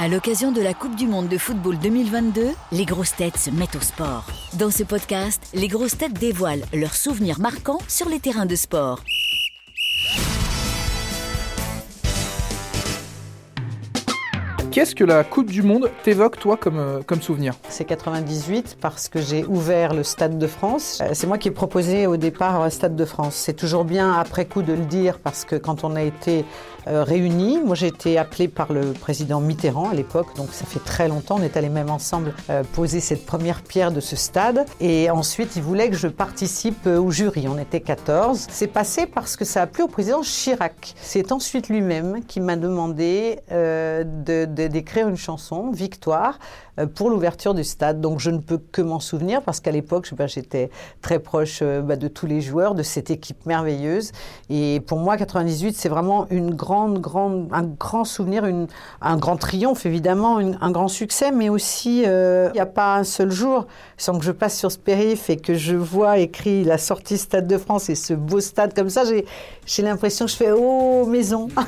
[0.00, 3.74] À l'occasion de la Coupe du Monde de football 2022, les grosses têtes se mettent
[3.74, 4.24] au sport.
[4.52, 9.00] Dans ce podcast, les grosses têtes dévoilent leurs souvenirs marquants sur les terrains de sport.
[14.70, 19.08] Qu'est-ce que la Coupe du Monde t'évoque, toi, comme, euh, comme souvenir C'est 98 parce
[19.08, 21.00] que j'ai ouvert le Stade de France.
[21.02, 23.34] Euh, C'est moi qui ai proposé au départ un Stade de France.
[23.34, 26.44] C'est toujours bien après coup de le dire parce que quand on a été
[26.86, 30.82] euh, réunis, moi j'ai été appelé par le président Mitterrand à l'époque, donc ça fait
[30.82, 34.64] très longtemps, on est allés même ensemble euh, poser cette première pierre de ce stade.
[34.80, 37.46] Et ensuite, il voulait que je participe euh, au jury.
[37.48, 38.46] On était 14.
[38.50, 40.94] C'est passé parce que ça a plu au président Chirac.
[41.00, 46.38] C'est ensuite lui-même qui m'a demandé euh, de- de- d'écrire une chanson, Victoire,
[46.78, 48.00] euh, pour l'ouverture du stade.
[48.00, 50.70] Donc je ne peux que m'en souvenir parce qu'à l'époque, j'étais
[51.02, 54.12] très proche euh, bah, de tous les joueurs, de cette équipe merveilleuse.
[54.50, 58.66] Et pour moi, 98, c'est vraiment une grande, grande, un grand souvenir, une,
[59.00, 63.04] un grand triomphe évidemment, un grand succès, mais aussi euh, il n'y a pas un
[63.04, 66.78] seul jour sans que je passe sur ce périph' et que je vois écrit la
[66.78, 70.52] sortie Stade de France et ce beau stade comme ça, j'ai l'impression que je fais
[70.52, 71.48] oh maison.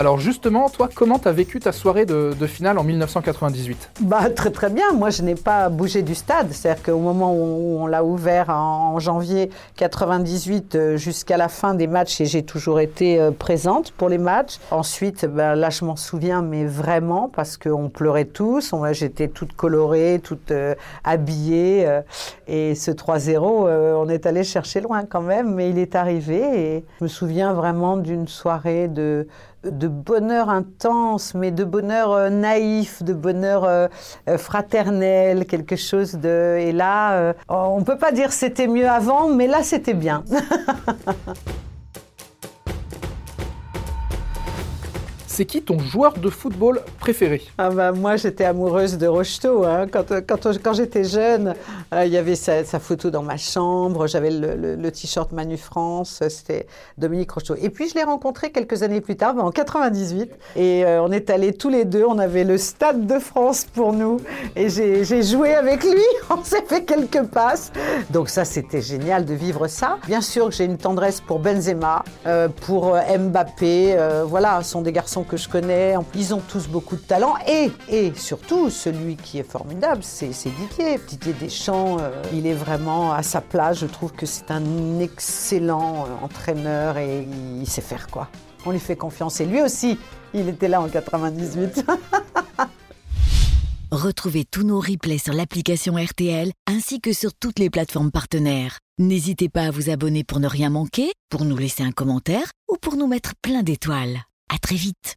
[0.00, 4.70] Alors justement, toi, comment t'as vécu ta soirée de, finale en 1998 Bah, très très
[4.70, 4.92] bien.
[4.94, 6.52] Moi, je n'ai pas bougé du stade.
[6.52, 11.86] C'est-à-dire qu'au moment où on l'a ouvert en janvier 98 euh, jusqu'à la fin des
[11.86, 14.56] matchs, et j'ai toujours été euh, présente pour les matchs.
[14.70, 18.74] Ensuite, bah, là, je m'en souviens, mais vraiment, parce qu'on pleurait tous.
[18.92, 22.00] J'étais toute colorée, toute euh, habillée.
[22.48, 26.38] et ce 3-0, euh, on est allé chercher loin quand même, mais il est arrivé.
[26.38, 29.28] Et je me souviens vraiment d'une soirée de
[29.64, 33.88] de bonheur intense, mais de bonheur euh, naïf, de bonheur euh,
[34.28, 36.56] euh, fraternel, quelque chose de...
[36.58, 40.24] Et là, on peut pas dire c'était mieux avant, mais là c'était bien.
[45.32, 47.40] C'est qui ton joueur de football préféré?
[47.56, 49.64] Ah bah, moi, j'étais amoureuse de Rocheteau.
[49.64, 49.86] hein.
[49.90, 51.54] Quand, euh, quand, quand j'étais jeune,
[51.94, 54.08] euh, il y avait sa, photo dans ma chambre.
[54.08, 56.18] J'avais le, t-shirt Manu France.
[56.20, 56.66] euh, C'était
[56.98, 57.54] Dominique Rocheteau.
[57.62, 60.32] Et puis, je l'ai rencontré quelques années plus tard, en 98.
[60.56, 62.04] Et euh, on est allés tous les deux.
[62.04, 64.16] On avait le Stade de France pour nous.
[64.56, 66.02] Et j'ai joué avec lui.
[66.30, 67.70] On s'est fait quelques passes.
[68.10, 69.98] Donc ça, c'était génial de vivre ça.
[70.08, 73.94] Bien sûr que j'ai une tendresse pour Benzema, euh, pour euh, Mbappé.
[73.96, 75.94] euh, voilà, ce sont des garçons que je connais.
[76.14, 77.34] Ils ont tous beaucoup de talent.
[77.48, 80.98] Et, et surtout, celui qui est formidable, c'est c'est Didier.
[81.06, 83.78] Didier Deschamps, euh, il est vraiment à sa place.
[83.80, 87.26] Je trouve que c'est un excellent euh, entraîneur et
[87.60, 88.28] il sait faire quoi.
[88.66, 89.40] On lui fait confiance.
[89.40, 89.98] Et lui aussi,
[90.34, 91.84] il était là en 98.
[93.90, 98.78] Retrouvez tous nos replays sur l'application RTL ainsi que sur toutes les plateformes partenaires.
[98.98, 102.76] N'hésitez pas à vous abonner pour ne rien manquer, pour nous laisser un commentaire ou
[102.76, 104.20] pour nous mettre plein d'étoiles.
[104.52, 105.16] À très vite.